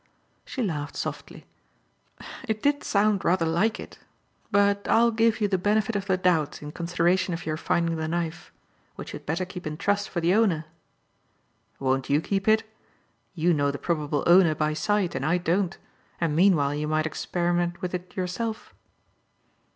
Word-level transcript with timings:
She 0.45 0.63
laughed 0.63 0.95
softly. 0.95 1.45
"It 2.47 2.63
did 2.63 2.83
sound 2.83 3.23
rather 3.23 3.45
like 3.45 3.79
it. 3.79 3.99
But 4.49 4.87
I'll 4.87 5.11
give 5.11 5.39
you 5.39 5.47
the 5.47 5.59
benefit 5.59 5.95
of 5.95 6.07
the 6.07 6.17
doubt 6.17 6.63
in 6.63 6.71
consideration 6.71 7.35
of 7.35 7.45
your 7.45 7.55
finding 7.55 7.97
the 7.97 8.07
knife 8.07 8.51
which 8.95 9.13
you 9.13 9.19
had 9.19 9.27
better 9.27 9.45
keep 9.45 9.67
in 9.67 9.77
trust 9.77 10.09
for 10.09 10.19
the 10.19 10.33
owner." 10.33 10.65
"Won't 11.77 12.09
you 12.09 12.19
keep 12.19 12.47
it? 12.47 12.63
You 13.35 13.53
know 13.53 13.69
the 13.69 13.77
probable 13.77 14.23
owner 14.25 14.55
by 14.55 14.73
sight 14.73 15.13
and 15.13 15.23
I 15.23 15.37
don't; 15.37 15.77
and 16.19 16.35
meanwhile 16.35 16.73
you 16.73 16.87
might 16.87 17.05
experiment 17.05 17.79
with 17.83 17.93
it 17.93 18.15
yourself." 18.17 18.73